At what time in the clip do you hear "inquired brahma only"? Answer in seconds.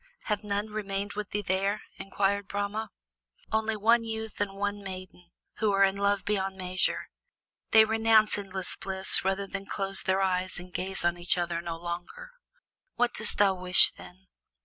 1.99-3.75